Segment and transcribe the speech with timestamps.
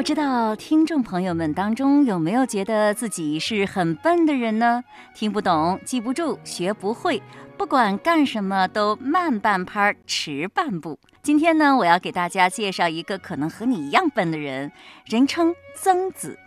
[0.00, 4.82] 不知道听众朋友们当中有没有觉得自己是很笨的人呢？
[5.14, 7.22] 听不懂、记不住、学不会，
[7.58, 10.98] 不管干什么都慢半拍、迟半步。
[11.22, 14.72] 今天呢，我要给大家介绍一个可能和你一样笨的人，
[15.04, 16.38] 人称曾子。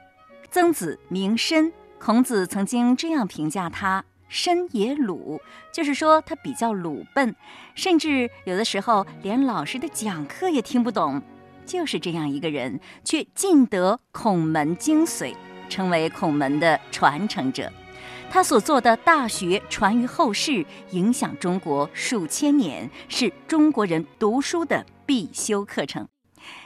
[0.49, 5.39] 曾子名申，孔子曾经这样评价他：“申也鲁”，
[5.71, 7.35] 就是说他比较鲁笨，
[7.75, 11.21] 甚至有的时候连老师的讲课也听不懂。
[11.65, 15.35] 就是这样一个人，却尽得孔门精髓，
[15.69, 17.71] 成为孔门的传承者。
[18.29, 26.07] 他所做的大学传于后世，影响中国数千年，是中国人读书的必修课程。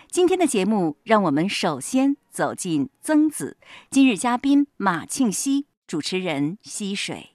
[0.10, 3.58] 今天的节目，让我们首先走进曾子。
[3.90, 7.32] 今日嘉宾马庆西，主持人溪水。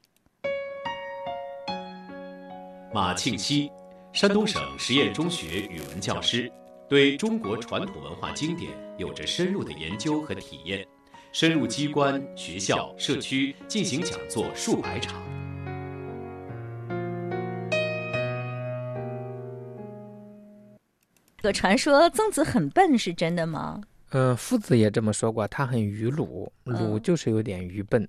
[2.94, 3.70] 马庆西，
[4.14, 6.50] 山东省实验中学语文教师。
[6.92, 10.86] 对中国传统文化经典有着深入的研究和体验，
[11.32, 15.18] 深入机关、学校、社区进行讲座数百场。
[21.40, 23.80] 可传说曾子很笨是真的吗？
[24.10, 28.06] 嗯，夫子也这么说过，他很愚鲁，鲁就是有点愚笨。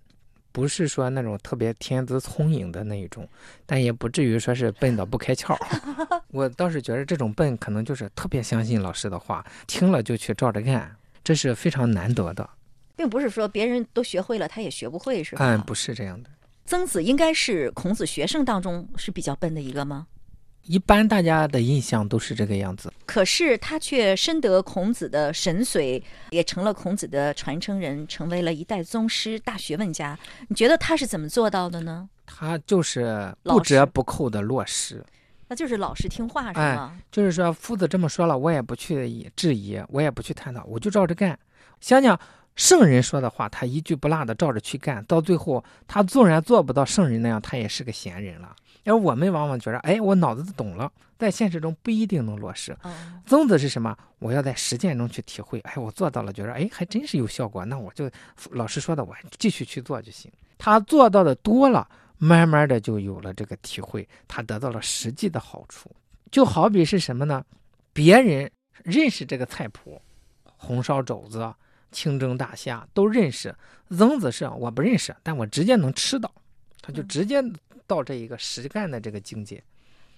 [0.53, 3.27] 不是说那种特别天资聪颖的那一种，
[3.65, 5.57] 但也不至于说是笨到不开窍。
[6.31, 12.49] 我倒是觉得这种笨可能就是特别相信老师的话，听了就去照着干，这是非常难得的。
[12.95, 15.43] 并不是说别人都学会了，他也学不会，是吧？
[15.43, 16.29] 嗯，不是这样的。
[16.65, 20.05] 曾子应该是孔子学生当中是比较笨的一个吗？
[20.65, 30.17] 一般大家的印象都是这个样子，可是他却深得孔子的神髓，也成了孔子的传承人，成为了一代宗师、大学问家。
[30.47, 32.09] 你觉得他是怎么做到的呢？
[32.25, 35.03] 他就是不折不扣的落实，
[35.49, 36.97] 那就是老实听话，是吗？
[37.11, 41.37] 就是说，夫子这么说了，我也不去质疑，我也不去探讨，我就照着干。
[41.81, 42.17] 想想
[42.55, 48.55] 圣人说的话，他一句不落的照着去干，到最后，他纵然做不到圣人那样，他也是个贤人了。
[48.85, 52.75] 而我们往往觉得，哎，我脑子懂了，在现实中不一定能落实。
[53.25, 53.97] 宗子是什么？
[54.19, 55.59] 我要在实践中去体会。
[55.61, 57.63] 哎，我做到了，觉得哎，还真是有效果。
[57.65, 58.09] 那我就
[58.51, 60.29] 老师说的，我继续去做就行。
[60.57, 65.89] 他做到的多了，慢慢的就有了这个体会，他得到了实际的好处。
[66.29, 67.43] 就好比是什么呢？
[67.93, 68.51] 别人
[68.83, 70.01] 认识这个菜谱，
[70.57, 71.53] 红烧肘子、
[71.91, 73.55] 清蒸大虾都认识，
[73.89, 76.29] 曾子是我不认识，但我直接能吃到，
[76.81, 77.41] 他就直接。
[77.87, 79.63] 到这一个实干的这个境界，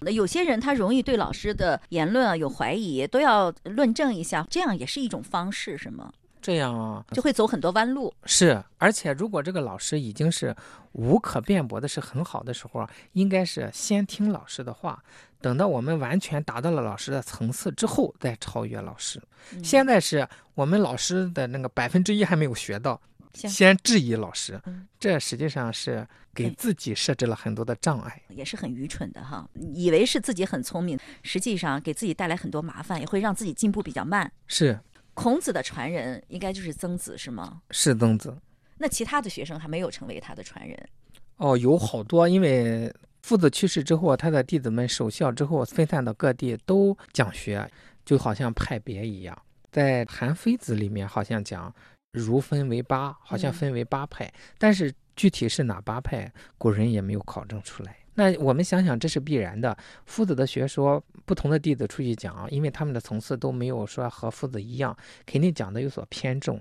[0.00, 6.12] 那有些人他容易对老师的言论啊有怀疑，都要论证一下，这样也是一种方式，是吗？
[6.42, 8.12] 这样啊，就会走很多弯路。
[8.24, 10.54] 是，而且如果这个老师已经是
[10.92, 15.02] 无可辩驳的是很好的时候，应该是先听老师的话，
[15.40, 19.20] 等到我们完全达到了老师的层次之后再超越老师。
[19.64, 23.00] 现在是我们老师的那个百分之一还没有学到。
[23.48, 24.60] 先质疑老师，
[24.98, 29.48] 这实际上是给自己设置了很多的障碍，也是很愚蠢的哈。
[29.74, 34.30] 以为是自己很聪明，实际上给自己带来很多麻烦，也会让自己进步比较慢。
[34.46, 34.78] 是
[35.14, 37.60] 孔子的传人，应该就是曾子，是吗？
[37.70, 38.36] 是曾子。
[38.78, 40.88] 那其他的学生还没有成为他的传人？
[41.36, 42.92] 哦，有好多，因为
[43.22, 47.70] 父子去世之后，他的弟子们守孝之后，分散到各地都讲学，
[48.04, 49.36] 就好像派别一样。
[49.70, 51.74] 在《韩非子》里面，好像讲。
[52.16, 57.94] 如分为八，好像分为八派，但是具体是哪八派，古人也没有考证出来。
[58.14, 59.76] 那我们想想，这是必然的。
[60.06, 66.58] 夫子的学说，不同的弟子出去讲，因为他们的层次都没有说和夫子一样，肯定讲的有所偏重。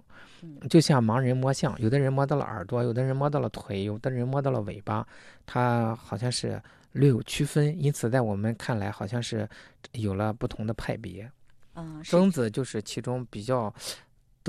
[0.70, 5.08] 就像盲人摸象，有的人摸到了耳朵，有的人摸到了腿，有的人摸到了尾巴，
[5.46, 6.62] 他好像是
[6.92, 7.82] 略有区分。
[7.82, 9.48] 因此，在我们看来，好像是
[9.94, 11.32] 有了不同的派别。
[11.76, 13.74] 嗯，曾子就是其中比较。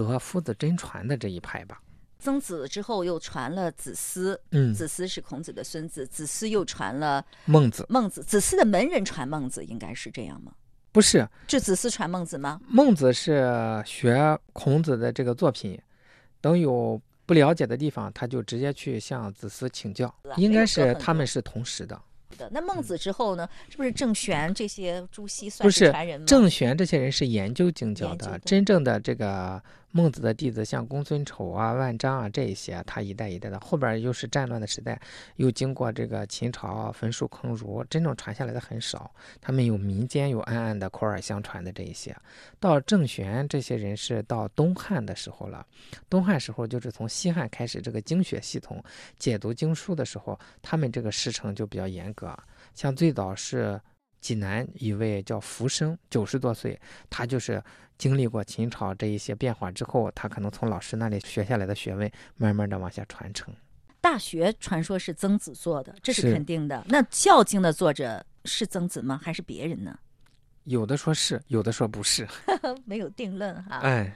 [0.05, 1.81] 得夫子真传的这一派吧，
[2.19, 10.53] 曾子之后又传了子思，嗯，子思是孔子的孙子，子思又传了孟子，孟子，子思的门人传孟子，应该是这样吗？
[10.93, 12.61] 不是，是子思传孟子吗？
[12.69, 15.81] 孟子是学孔子的这个作品，
[16.43, 21.99] 等有不了解的地方，他就直接去向子思请教，应该是他们是同时的。
[22.37, 23.49] 的那孟子之后呢？
[23.71, 26.27] 是不是郑玄这些朱熹算是传人吗？
[26.27, 29.63] 郑玄这些人是研究经教的，真正的这个。
[29.93, 35.01] 孟子的弟子像公孙丑啊、万章啊这一些，他一代一代的，后边又是战乱的时代，
[35.37, 39.11] 又经过这个秦朝焚书坑儒，真正传下来的很少。
[39.41, 42.15] 他们有民间有暗暗的口耳相传的这一些。
[42.61, 45.67] 到郑玄这些人是到东汉的时候了，
[46.11, 48.85] 东汉时候就是从西汉开始这个经学系统
[49.19, 52.37] 解读经书的时候，他们这个师承就比较严格。
[52.75, 53.81] 像最早是。
[54.27, 56.77] 济南一位叫福生，九十多岁，
[57.09, 57.63] 他就是
[57.97, 63.55] 经历过秦朝这一些变化之后，他可能从老师那里学下来的学问，慢慢的往下传承。
[64.01, 66.85] 大学传说是曾子做的，这是是肯定的。
[66.89, 69.21] 那《孝经》的作者是曾子吗？
[69.23, 69.97] 还是别人呢？
[70.65, 72.27] 有的说是，有的说不是。
[72.85, 73.77] 没有定论哈。
[73.79, 74.13] 哎，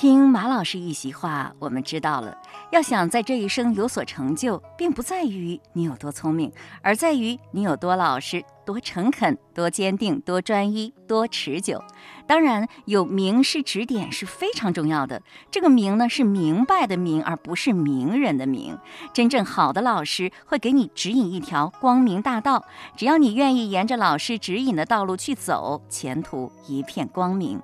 [0.00, 2.34] 听马老师一席话，我们知道了，
[2.72, 6.50] 要想在这一生有所成就，并不在于你有多聪明，
[6.80, 11.84] 而在于你有多老实、多诚恳、多坚定、多专一、多持久。
[12.26, 15.20] 当然，有名师指点是非常重要的。
[15.50, 18.78] 这个“名”呢，是明白的“明”，而不是名人的“名”。
[19.12, 22.64] 真正好的老师会给你指引一条光明大道，
[22.96, 27.60] 只要你愿意沿着老师指引的道路去走，前途一片光明。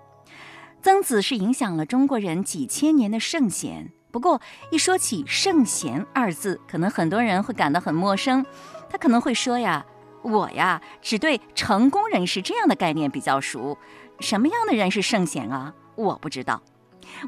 [0.87, 3.91] 曾子是影响了中国人几千年的圣贤。
[4.13, 4.41] 不过，
[4.71, 8.47] 一说起“圣贤”二字，可能很多人会感到很陌生。
[8.89, 9.85] 他可能会说呀
[10.23, 13.77] ：“我呀，只对成功人士这样的概念比较熟。
[14.21, 15.75] 什么样的人是圣贤啊？
[15.97, 16.63] 我不知道。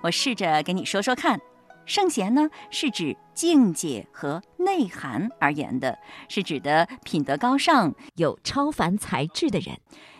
[0.02, 1.40] 我试着给你说说看。
[1.84, 9.76] 圣贤呢，是指境界和内涵而言的，是指的品德高尚、有超凡才智的人。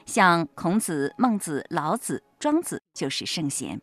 [0.07, 3.81] 像孔子、孟子、老子、庄子就是圣贤。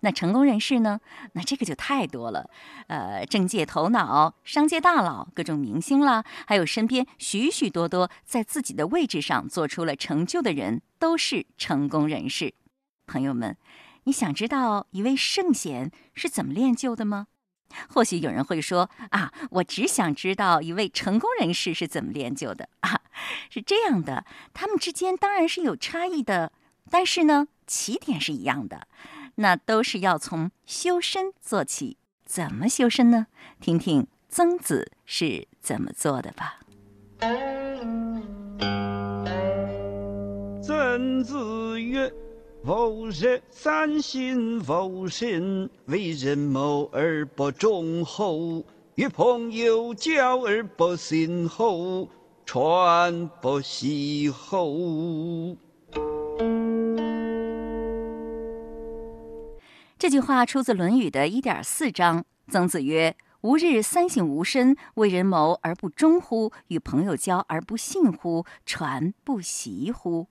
[0.00, 1.00] 那成功人士呢？
[1.32, 2.50] 那这个就太多了，
[2.88, 12.52] 呃，政界头脑、商界大佬、各种明星啦，还有身边许许多多在自己的位置上做出了成就的人，都是成功人士。
[13.06, 13.56] 朋友们，
[14.04, 17.28] 你想知道一位圣贤是怎么练就的吗？
[17.88, 23.00] 或许有人会说啊，我只想知道一位成功人士是怎么练就的 啊。
[23.48, 26.52] 是这样的，他们之间当然是有差异的，
[26.90, 28.86] 但是呢，起点是一样的。
[29.36, 31.96] 那都是要从修身做起。
[32.24, 33.26] 怎么修身呢？
[33.60, 36.60] 听听曾子是怎么做的吧。
[40.62, 42.12] 曾子曰
[42.64, 48.64] ：“吾日三省吾身：为人谋而不忠厚，
[48.94, 52.08] 与朋友交而不信厚，
[52.46, 55.56] 传不习厚。”
[60.04, 62.26] 这句话出自《论语》的一点四章。
[62.48, 66.52] 曾子曰：“吾日三省吾身：为人谋而不忠乎？
[66.66, 68.44] 与朋友交而不信乎？
[68.66, 70.28] 传不习乎？”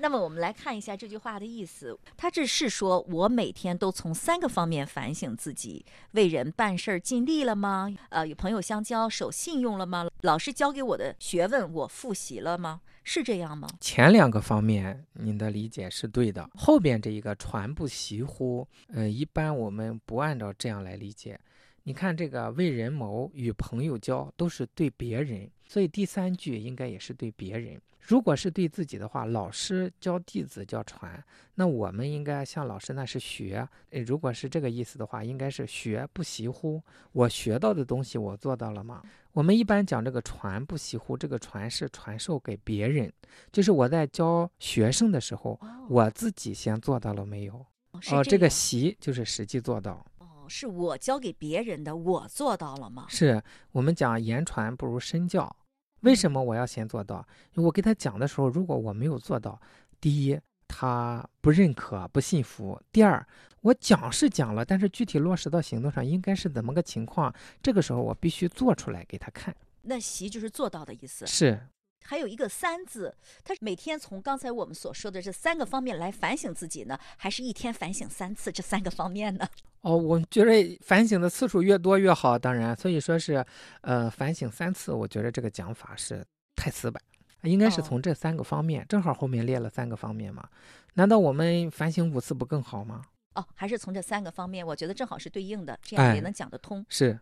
[0.00, 1.98] 那么我们来看一下这句话的意思。
[2.16, 7.94] 他这是说我每天都从三个方面反省自己：为人办事儿尽力了吗？
[8.08, 10.08] 呃，与朋友相交守信用了吗？
[10.22, 12.80] 老师教给我的学问我复习了吗？
[13.02, 13.68] 是这样吗？
[13.80, 21.38] 前两个方面您的理解是对的，后边这一个传不习乎，呃，一般我们不按照这样来理解。
[21.84, 27.80] 你看这个为人谋与朋友交都是对别人，所以第三句应该也是对别人。
[28.00, 31.22] 如果是对自己的话，老师教弟子叫传，
[31.54, 33.68] 那我们应该像老师那是学。
[33.90, 36.82] 呃如果是这个意思的话，应该是学不习乎？
[37.12, 39.00] 我学到的东西我做到了吗？
[39.30, 43.12] 我们一般讲这个传不习乎，这个传是传授给别人，
[43.52, 45.56] 就是我在教学生的时候，
[45.88, 47.64] 我自己先做到了没有？
[48.10, 50.04] 哦，这个习就是实际做到。
[50.18, 53.06] 哦，是我教给别人的，我做到了吗？
[53.08, 53.40] 是
[53.70, 55.54] 我们讲言传不如身教，
[56.00, 57.26] 为什么我要先做到？
[57.54, 59.60] 我给他讲的时候，如果我没有做到，
[60.00, 63.26] 第一他不认可、不信服；第二，
[63.60, 67.34] 我讲是讲了，但是具体落实到行动上应该是怎么个情况？
[67.62, 69.54] 这个时候我必须做出来给他看。
[69.82, 71.26] 那习就是做到的意思。
[71.26, 71.60] 是
[72.04, 73.14] 还有一个三字，
[73.44, 79.48] 他每天从刚才我们所说的这三个方面来反省自己呢，还是一天反省三次这三个方面呢？
[79.82, 83.44] 哦，我觉得反省的次数越多越好，当然，所以说是，
[83.82, 86.24] 呃，反省三次，我觉得这个讲法是
[86.56, 87.02] 太死板，
[87.42, 90.48] 应该是哦从这三个方面，正好后面列了三个方面嘛。
[90.94, 93.02] 难道我们反省五次不更好吗？
[93.36, 96.84] 哦，还是从这三个方面，我觉得正好是对应的，这样也哎能讲得通。
[96.88, 97.18] 是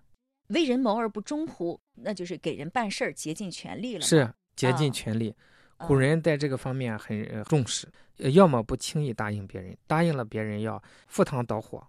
[0.48, 1.78] 为人谋而不忠乎？
[1.94, 4.00] 那就是给人办事儿竭尽全力了。
[4.00, 5.30] 是，竭啊尽全力。
[5.76, 7.86] 啊古人在这个方面很呃重视，
[8.16, 11.86] 呃要么不轻易答应别人，答应了别人要赴汤蹈火，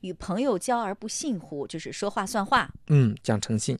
[0.00, 1.66] 与朋友交而不信乎？
[1.66, 3.78] 就是说话算话，嗯，讲诚信。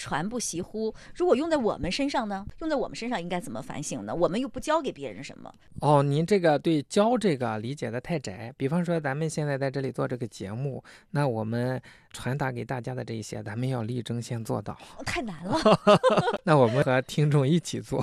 [0.00, 0.94] 传不习乎？
[1.14, 2.46] 如果用在我们身上呢？
[2.60, 4.14] 用在我们身上应该怎么反省呢？
[4.14, 5.52] 我们又不教给别人什么？
[5.82, 8.50] 哦，您这个对教这个理解的太窄。
[8.56, 11.78] 比方说，咱们现在在这里做这个节目，那我们
[12.14, 14.72] 传达给大家的这一些，咱们要力争先做到。
[14.96, 15.58] 哦太难了。
[16.44, 18.02] 那我们和听众一起做，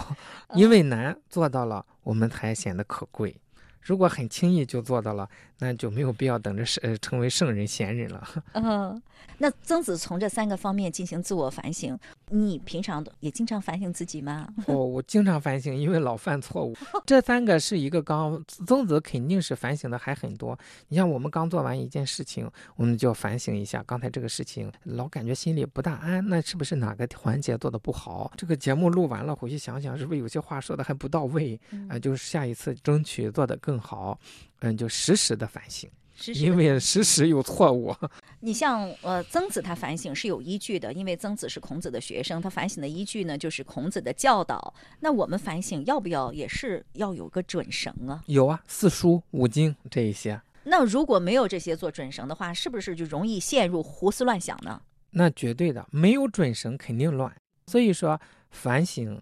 [0.54, 3.36] 因为难做到了，我们才显得可贵。
[3.82, 8.28] 如果很轻易就做到了，那就没有必要等着是呃成为圣人贤人了。
[8.54, 9.02] 嗯，
[9.38, 11.98] 那曾子从这三个方面进行自我反省，
[12.30, 14.48] 你平常也经常反省自己吗？
[14.68, 16.76] 我我经常反省，因为老犯错误。
[17.06, 20.58] 这三个是一个刚，曾子肯定是反省的还很多。
[20.90, 28.32] 你像我们刚做完一件事情，我们就要反省一下，刚才这个事情老感觉心里不大安，那是不是哪个环节做的不好？
[28.38, 31.60] 这个节目录完了，回去想想，是不是有些话说的还不到位？
[31.90, 34.20] 啊、就是下一次争取做得更好。
[34.60, 35.90] 嗯，就实时的反省，
[36.34, 37.96] 因为时时有错误。
[38.42, 44.74] 你像呃，曾子他反省是有依据的，因为曾子是孔子的学生，他反省的依据呢就是孔子的教导。
[45.00, 48.24] 那我们反省要不要也是要有个准绳啊？
[48.28, 54.82] 有啊，四书五经这一些，那如果没有这些做准绳的话，是不是就容易陷入胡思乱想呢？
[55.12, 57.34] 那绝对的，没有准绳肯定乱。
[57.68, 58.20] 所以说，
[58.52, 59.22] 反省、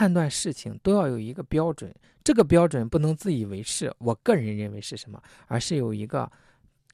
[0.00, 3.94] 判断事情都要有一个标准，这个标准不能自以为是。
[3.98, 6.26] 我个人认为是什么，而是有一个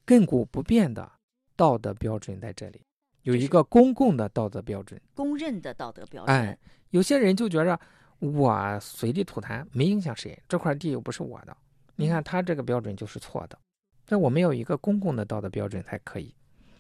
[0.04, 1.08] 亘古不变的
[1.54, 2.82] 道德标准在这里，
[3.22, 5.00] 有一个公共的道德标准。
[5.14, 6.36] 公认的道德标准。
[6.36, 6.58] 哎，
[6.90, 7.78] 有些人就觉着
[8.18, 11.56] 我随地吐痰没影响谁，这块地又不是我的。
[11.94, 13.56] 你看他这个标准就是错的。
[14.08, 16.34] 那我们有一个公共的道德标准才可以。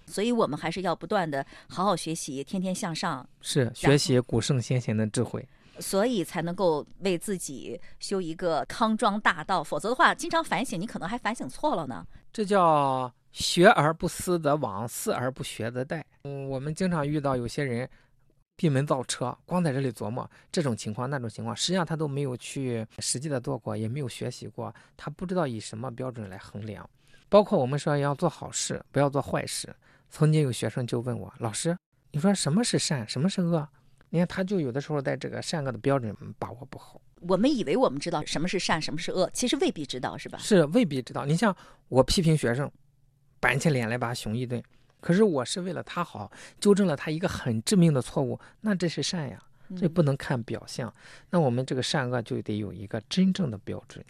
[0.06, 5.48] 所以我们还是要不断的好好学习，天天向上，是学习古圣先贤的智慧。
[5.80, 9.62] 所以才能够为自己修一个康庄大道。
[9.62, 12.06] 否则的话，经常反省，你可能还反省错了呢。
[12.32, 16.02] 这叫学而不思则罔，思而不学则殆。
[16.24, 17.88] 嗯，我们经常遇到有些人
[18.56, 26.88] 闭门造车，光在这里琢磨这种情况那种情况，实际上他都没有去实际的做过，也没有学习过，他不知道以什么标准来衡量。
[27.28, 29.74] 包括我们说要做好事，不要做坏事。
[30.08, 31.76] 曾经有学生就问我，老师，
[32.12, 33.68] 你说什么是善，什么是恶？
[34.16, 36.98] 你看他就有的时候在这个善恶的标准把握不好。
[37.20, 40.38] 我们以为我们知道什么是善，什么是恶，其实未必知道，是吧？
[40.38, 41.26] 是未必知道。
[41.26, 41.54] 你像
[41.88, 42.70] 我批评学生，
[43.40, 44.62] 板起脸来把他熊一顿，
[45.02, 49.38] 可是我是为了他好，纠正了他一个很致命的错误，那这是善呀，
[49.78, 50.90] 这不能看表象。
[51.28, 54.02] 那我们这个善恶就得有一个真正的标准。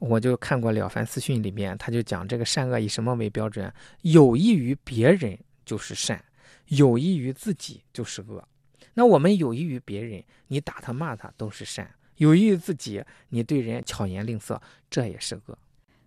[0.00, 3.72] 我就看过《了凡四训》里面，他就讲这个善恶以什么为标准？
[4.02, 6.22] 有益于别人就是善，
[6.66, 8.42] 有益于自己就是恶。
[8.94, 11.86] 那我们有益于别人，你打他骂他都是善；
[12.16, 15.58] 有益于自己，你对人巧言令色，这也是恶。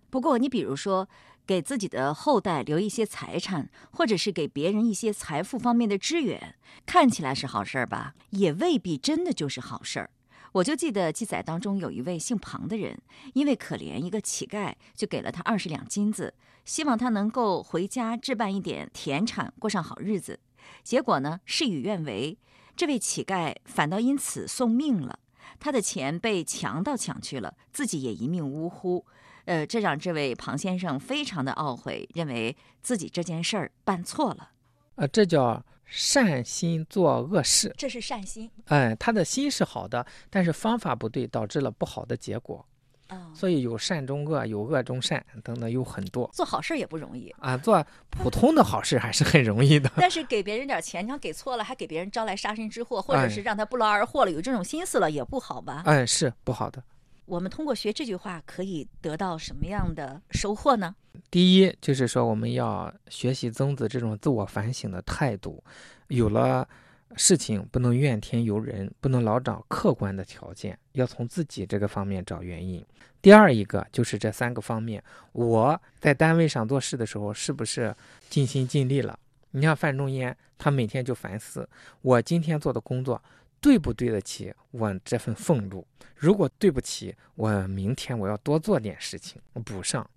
[0.10, 1.08] 不过，你比如说，
[1.46, 10.10] 给自己的后代留一些财产，或者是给别人一些财富方面的支援，看起来是好事儿吧，也未必真的就是好事儿。
[10.53, 12.98] 我就记得记载当中有一位姓庞的人，
[13.34, 20.39] 因为可怜一个乞丐，就给了他二十两金子，希望他能够回家置办一点田产，过上好日子。
[20.84, 22.38] 结果呢，事与愿违，
[22.77, 25.17] 这位乞丐反倒因此送命了，
[25.60, 29.03] 他的钱被强盗抢去了，自己也一命呜呼。
[29.46, 34.51] 呃，这让这位庞先生非常的懊悔，认为自己这件事儿办错了。
[34.96, 37.74] 呃，这叫善心做恶事。
[37.77, 42.63] 这是善心哎，他的心是好的，但是方法不对，导致了不好的结果。
[43.07, 47.29] 啊，所以有善中恶，有恶中善等等，有很多做好事儿也不容易。
[47.39, 47.57] 啊。
[47.57, 49.91] 做普通的好事还是很容易的。
[49.95, 55.83] 但是给别人点钱，你要给错了，还给别人招来杀身之祸，或者哎是让他不劳而获了，有这种心思了也不好吧？
[55.85, 56.83] 嗯，是不好的。
[57.25, 60.95] 我们通过学这句话，可以得到什么样的收获呢？
[61.29, 65.61] 第一就是说，我们要学习曾子这种自我反省的态度，
[66.07, 66.67] 有了
[67.15, 72.85] 事情不能怨天尤人，不能老找客观的条件，要从自己这个方面找原因。
[73.21, 77.93] 第二一个就是这三个方面，我在单位上做事的时候是不是
[78.29, 79.17] 尽心尽力了？
[79.51, 81.67] 你像范仲淹，他每天就反思，
[82.01, 83.21] 我今天做的工作
[83.59, 85.87] 对不对得起我这份俸禄？
[86.15, 90.07] 如果对不起，我明天我要多做点事情补上。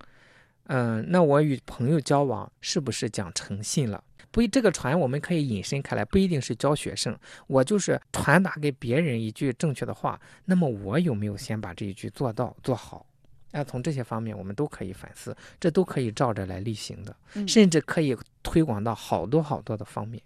[0.67, 4.03] 嗯，那我与朋友交往是不是讲诚信了？
[4.31, 13.05] 不，这个传我们可以引申开来，不一定是教学生，我就是传达给别人一句正确的话，那么我有没有先把这一句做到做好？
[13.51, 20.23] 啊，从这些方面我们都可以反思，这都可以照着来例行的，嗯甚至可以推广到好多好多的方面。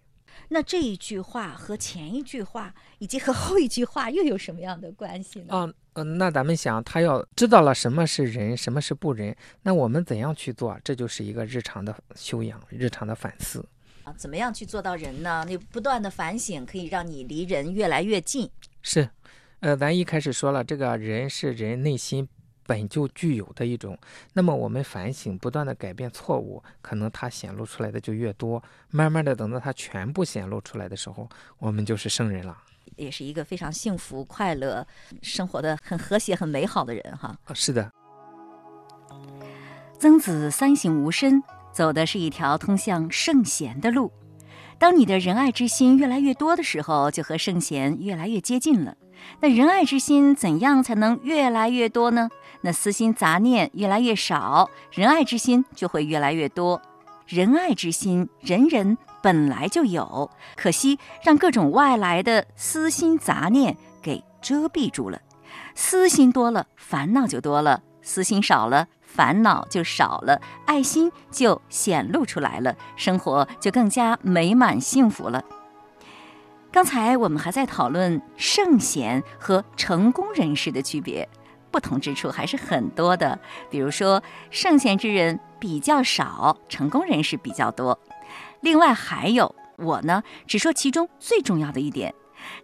[0.48, 5.54] 那这一句话和前一句话以及和后一句话又有什么样的关系呢？
[5.54, 10.76] 啊，嗯、那咱们想，他要知道了什么是仁，什么是不仁，那我们怎样去做？
[10.82, 13.64] 这就是一个日常的修养，日常的反思。
[14.02, 15.44] 啊，怎么样去做到人呢？
[15.46, 18.50] 你不断的反省，可以让你离人越来越近。
[18.82, 19.08] 是，
[19.60, 22.28] 呃，咱一开始说了，这个人是人内心
[22.66, 23.96] 本就具有的一种。
[24.32, 28.62] 那么我们反省，不断的改变错误，可能它显露出来的就越多。
[28.90, 32.58] 慢慢的，等到它全部显露出来的时候，我们就是圣人了。
[32.96, 34.86] 也是一个非常幸福、快乐、
[35.22, 37.36] 生活的很和谐、很美好的人哈。
[37.44, 37.90] 啊是的，
[39.98, 44.12] 曾子三省吾身，走的是一条通向圣贤的路。
[44.78, 48.96] 当你的仁爱之心越来越多的时候，就和圣贤越来越接近了。
[49.40, 52.28] 那仁爱之心怎样才能越来越多呢？
[52.62, 56.82] 那私心杂念越来越少，仁爱之心就会越来越多。
[57.26, 65.18] 仁爱之心，人人本来就有，可惜让各种外来的私心杂念给遮蔽住了。
[65.74, 75.42] 私心多了，烦恼就多了；私心少了，烦恼就少了，爱心就显露出来了，生活就更加美满幸福了。
[76.70, 81.26] 刚才我们还在讨论圣贤和成功人士的区别，
[81.70, 83.38] 不同之处还是很多的。
[83.70, 87.98] 比如说，圣贤之人比较少，成功人士比较多。
[88.64, 92.14] 另外还有，我呢只说其中最重要的一点，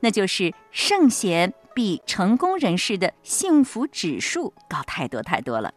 [0.00, 5.74] 那就是圣贤比成功人士的幸福指数高太多太多了。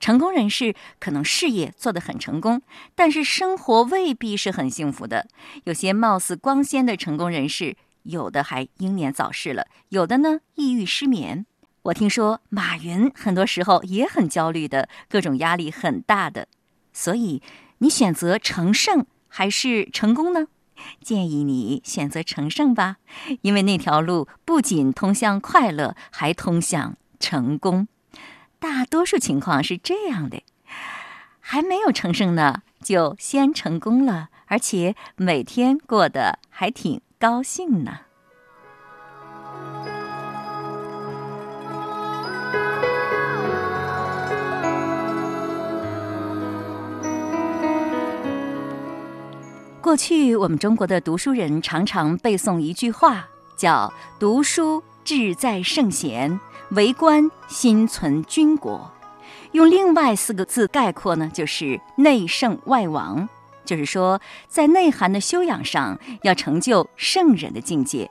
[0.00, 2.62] 成功人士可能事业做得很成功，
[2.94, 5.26] 但是生活未必是很幸福的。
[5.64, 11.44] 有些貌似光鲜的成功人士，有的还英年早逝了，有的呢抑郁失眠。
[11.82, 16.48] 我听说马云很多时候也很焦虑的，各种压力很大的。
[16.94, 17.42] 所以
[17.78, 20.48] 你选择成圣还是成功呢？
[21.02, 22.96] 建议你选择成圣吧，
[23.40, 27.88] 因为那条路不仅通向快乐，还通向成功。
[28.58, 30.42] 大多数情况是这样的，
[31.40, 38.00] 还没有成圣呢，就先成功了，而且每天过得还挺高兴呢。
[49.90, 56.38] 过去我们中国的读书人常常背诵一句话，叫“读书志在圣贤”。
[56.70, 58.88] 为官心存君国，
[59.50, 63.28] 用另外四个字概括呢，就是内圣外王。
[63.64, 68.08] 就是说，在内涵的修养上要成就圣人的境界，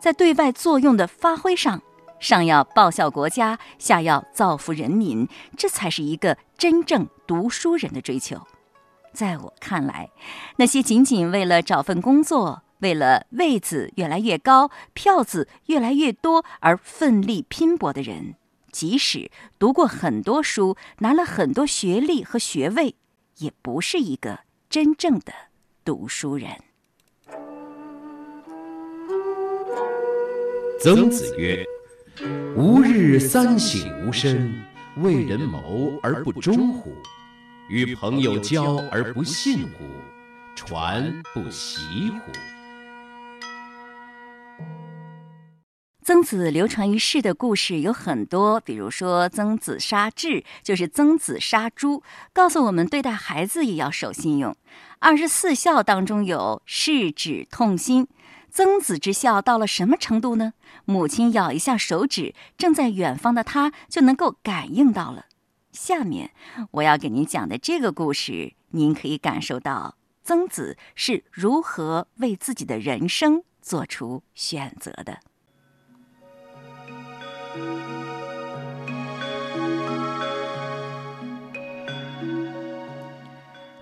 [0.00, 1.80] 在对外作用的发挥上，
[2.18, 8.36] 上要报效国家，下要造福人民，这才是一个真正读书人的追求。
[9.12, 10.10] 在我看来，
[10.56, 18.36] 那些仅仅为了找份工作，为了位子越来越高、票子越来越多而奋力拼搏的人，
[18.72, 22.94] 即使读过很多书、拿了很多学历和学位，
[23.38, 25.32] 也不是一个真正的
[25.84, 26.50] 读书人。
[30.80, 31.62] 曾子曰
[32.56, 34.62] ：“吾日三省吾身：
[34.98, 36.90] 为人谋而不忠乎？
[37.70, 39.84] 与朋友交而不信乎？
[40.56, 42.18] 传不习乎？”
[46.02, 52.02] 曾子流传于世的故事有很多，比如说曾子杀彘，就是曾子杀猪，
[52.32, 54.56] 告诉我们对待孩子也要守信用。
[54.98, 58.08] 二十四孝当中有弑指痛心，
[58.50, 60.54] 曾子之孝到了什么程度呢？
[60.86, 65.26] 母亲咬一下手指，正在远方的他就能够感应到了。
[65.72, 66.30] 下面
[66.72, 75.20] 我要给您讲的这个故事，您可以感受到曾子是如何为自己的人生做出选择的。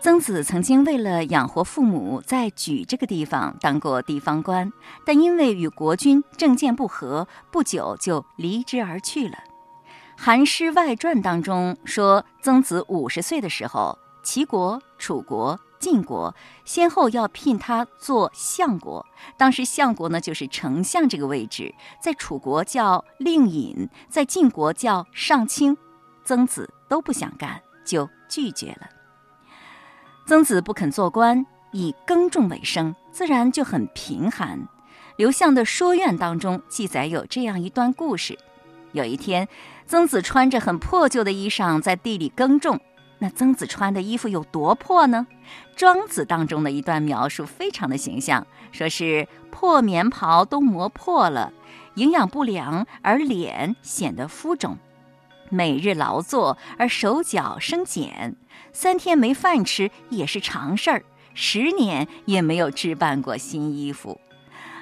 [0.00, 4.72] 曾子曾经为了养活父母，在莒这个地方当过地方官，
[5.04, 9.36] 但因为与国君政见不合，不久就离之而去了。
[10.20, 19.06] 《韩诗外传》当中说，曾子五十岁的时候，齐国、楚国、晋国先后要聘他做相国。
[19.36, 25.78] 当时相国呢，就是丞相这个位置，在楚国叫令尹，在晋国叫上卿。
[26.24, 28.88] 曾子都不想干，就拒绝了。
[30.26, 34.66] 曾子不肯做官，以耕种为生，自然就很贫寒。
[35.16, 38.36] 刘向的《说苑》当中记载有这样一段故事：
[38.92, 39.48] 有一天，
[39.86, 42.80] 曾子穿着很破旧的衣裳在地里耕种。
[43.20, 45.26] 那曾子穿的衣服有多破呢？
[45.76, 51.52] 《庄子》当中的一段描述非常的形象，说是破棉袍都磨破了，
[51.94, 54.78] 营养不良，而脸显得浮肿。
[55.50, 58.36] 每日劳作而手脚生茧，
[58.72, 61.02] 三天没饭吃也是常事儿。
[61.34, 64.20] 十年也没有置办过新衣服，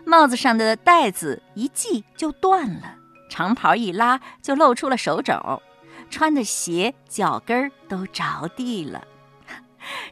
[0.05, 2.97] 帽子上的带子一系就断了，
[3.29, 5.63] 长袍一拉就露出了手肘，
[6.11, 9.05] 穿的鞋脚跟儿都着地了。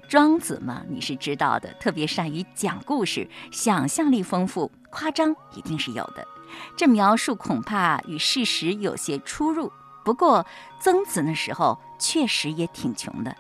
[0.09, 6.27] 庄子嘛，你是知道的，特别善于讲故事，想象力丰富，夸张一定是有的。
[6.77, 9.73] 这描述恐怕与事实有些出入。
[10.05, 10.47] 不过，
[10.79, 13.35] 曾子那时候确实也挺穷的，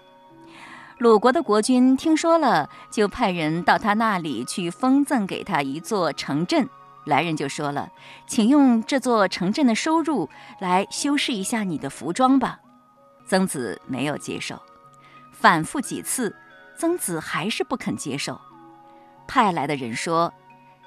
[0.99, 6.69] 鲁国的国君听说了，就派人到他那里去封赠给他一座城镇。
[7.05, 7.91] 来人就说了
[8.27, 12.61] ：“请用这座城镇的收入来修饰一下你的服装吧。”
[13.27, 14.61] 曾子没有接受，
[15.33, 16.35] 反复几次，
[16.77, 18.41] 曾子还是不肯接受。
[19.27, 20.33] 派来的人说：“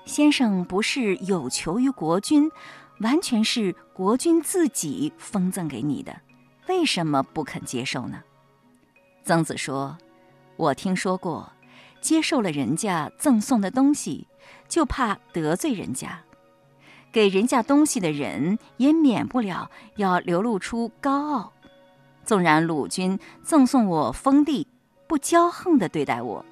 [0.05, 2.51] 先生不是有求于国君，
[2.99, 6.15] 完全是国君自己封赠给你的，
[6.67, 8.21] 为什么不肯接受呢？”
[9.25, 9.97] 曾子说
[10.55, 11.51] ：“我听说过，
[11.99, 14.27] 接受了人家赠送的东西，
[14.67, 16.21] 就怕得罪人家。
[17.11, 21.53] 给人家东西的人也免不了要流露出高傲。
[22.23, 24.67] 纵然鲁君赠送我封地，
[25.07, 26.45] 不骄横的对待我，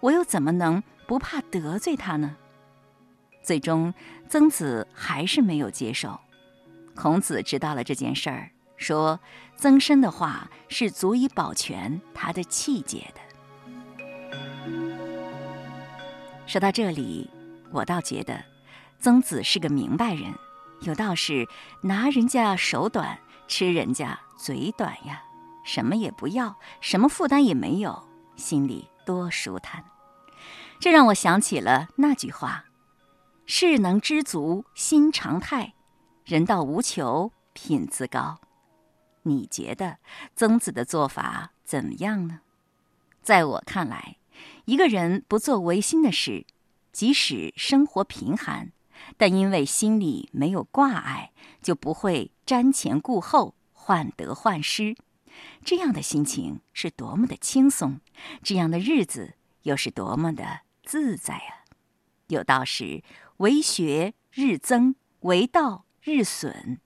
[0.00, 2.36] 我又怎么能？”不怕得罪他呢？
[3.42, 3.92] 最终，
[4.28, 6.20] 曾子还是没有接受。
[6.94, 9.18] 孔子知道了这件事儿，说
[9.58, 13.20] ：“曾参的话是足以保全他的气节的。”
[16.46, 17.28] 说到这里，
[17.72, 18.44] 我倒觉得
[18.98, 20.34] 曾子是个明白人，
[20.80, 21.46] 有道是
[21.82, 25.22] ：“拿人家手短，吃人家嘴短呀。”
[25.62, 29.84] 什么也不要，什么负担也没有，心里多舒坦。
[30.80, 32.64] 这让我想起了那句话
[33.46, 35.74] ：“事能知足心常泰，
[36.24, 38.40] 人到无求品自高。”
[39.22, 39.98] 你觉得
[40.34, 42.40] 曾子的做法怎么样呢？
[43.22, 44.16] 在我看来，
[44.64, 46.46] 一个人不做违心的事，
[46.92, 48.72] 即使生活贫寒，
[49.16, 54.96] 但因为心里没有挂碍，就不会瞻前顾后、患得患失。
[55.64, 58.00] 这样的心情是多么的轻松，
[58.42, 60.62] 这样的日子又是多么的……
[60.82, 61.62] 自在啊！
[62.26, 63.04] 有道是
[63.38, 66.80] “为学日增，为道日损”。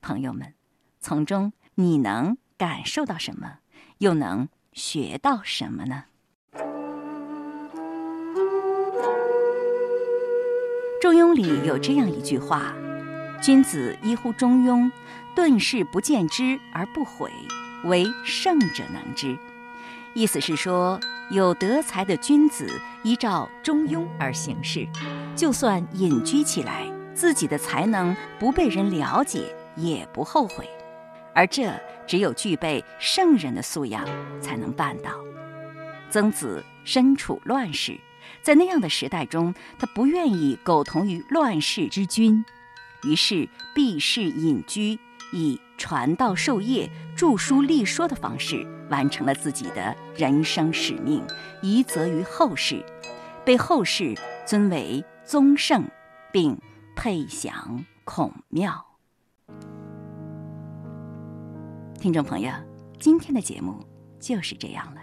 [0.00, 0.54] 朋友们，
[0.98, 3.58] 从中你能感受到什么？
[3.98, 6.04] 又能学到什么呢？
[11.00, 12.74] 《中庸》里有这样一句话
[13.40, 14.90] ：“君子依乎中庸，
[15.34, 17.30] 顿事不见之而不悔，
[17.84, 19.36] 唯圣者能之。”
[20.14, 21.00] 意思是说。
[21.30, 22.68] 有德才的君子
[23.04, 24.84] 依照中庸而行事，
[25.36, 26.84] 就算隐居起来，
[27.14, 30.68] 自己的才能不被人了解，也不后悔。
[31.32, 31.72] 而这
[32.04, 34.04] 只有具备圣人的素养
[34.40, 35.12] 才能办到。
[36.10, 37.96] 曾子身处乱世，
[38.42, 42.44] 在那样的时代中，他不愿意苟同于乱世之君，
[43.04, 44.98] 于是避世隐居，
[45.32, 48.66] 以传道授业、著书立说的方式。
[48.90, 51.24] 完成了自己的人生使命，
[51.62, 52.84] 遗泽于后世，
[53.44, 55.84] 被后世尊为宗圣，
[56.32, 56.58] 并
[56.96, 58.84] 配享孔庙。
[62.00, 62.50] 听众朋友，
[62.98, 63.86] 今天的节目
[64.18, 64.99] 就是这样了。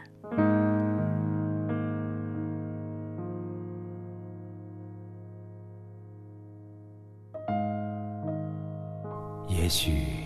[9.68, 10.24] 也许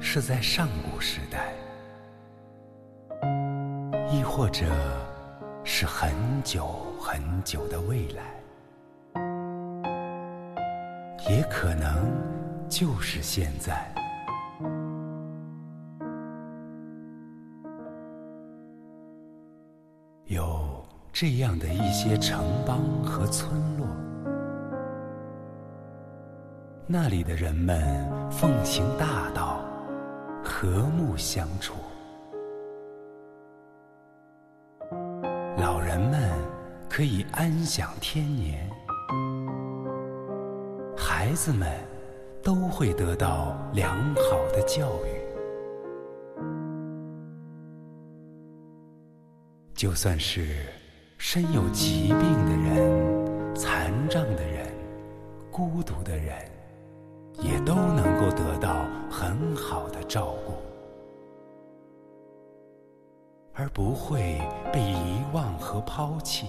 [0.00, 1.52] 是在上古时代。
[4.10, 4.64] 亦或者
[5.62, 6.10] 是很
[6.42, 6.64] 久
[6.98, 8.22] 很久的未来，
[11.28, 12.10] 也可能
[12.66, 13.86] 就是现在。
[20.24, 23.86] 有这样的一些城邦和村落，
[26.90, 27.78] 那里的人们
[28.30, 29.62] 奉行大道，
[30.42, 31.74] 和睦相处。
[35.58, 36.32] 老人们
[36.88, 38.66] 可以安享天年，
[40.96, 41.68] 孩子们
[42.42, 45.08] 都会得到良好的教育。
[49.74, 50.64] 就算是
[51.18, 54.66] 身有疾病的人、残障的人、
[55.52, 56.34] 孤独的人，
[57.40, 60.52] 也都能够得到很好的照顾。
[63.60, 64.40] 而不会
[64.72, 66.46] 被遗忘和抛弃。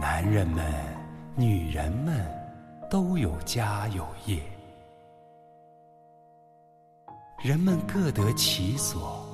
[0.00, 0.64] 男人们、
[1.36, 2.24] 女人们
[2.88, 4.40] 都有家有业，
[7.42, 9.28] 人们各得其所，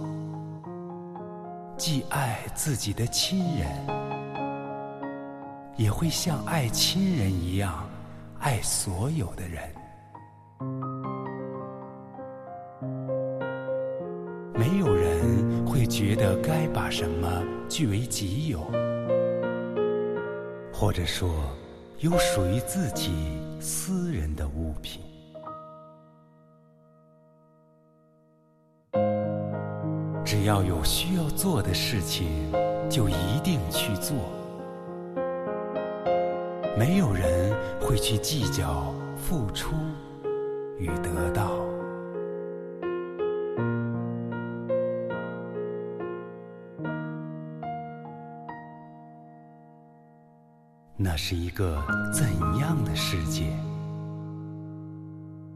[1.76, 3.68] 既爱自己的亲人，
[5.76, 7.88] 也会像爱亲人一样。
[8.38, 9.74] 爱所有的人，
[14.54, 18.60] 没有人会觉得该把什么据为己有，
[20.72, 21.34] 或者说
[22.00, 23.12] 有属于自己
[23.60, 25.00] 私人的物品。
[30.44, 32.52] 只要有需要做的事情，
[32.90, 34.14] 就一定去做。
[36.76, 39.74] 没有人会去计较付出
[40.78, 41.50] 与得到。
[50.94, 52.28] 那是一个怎
[52.61, 53.44] 样的世界？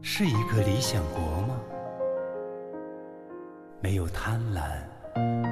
[0.01, 1.78] 是一个理想国吗？
[3.81, 4.61] 没有贪婪，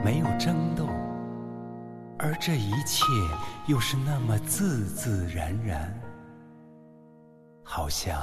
[0.04, 0.86] 没有争斗，
[2.20, 3.06] 而这一切
[3.68, 5.98] 又是那么自自然然，
[7.64, 8.22] 好像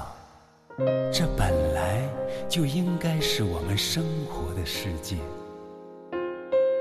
[1.11, 2.03] 这本来
[2.49, 5.17] 就应该是我们生活的世界，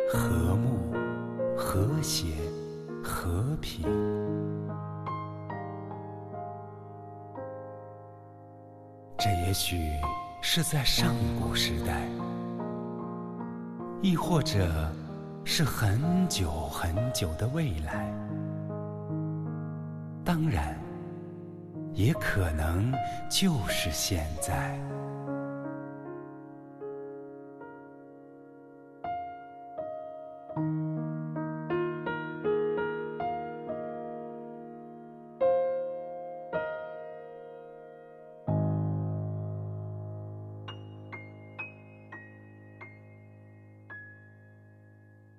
[0.09, 0.93] 和睦、
[1.57, 2.27] 和谐、
[3.01, 3.83] 和平。
[9.17, 9.79] 这也许
[10.41, 12.01] 是在上古时代。
[14.03, 14.67] 亦或者
[15.45, 18.13] 是很久很久的未来，
[20.25, 20.77] 当然，
[21.93, 22.91] 也可能
[23.31, 24.77] 就是现在。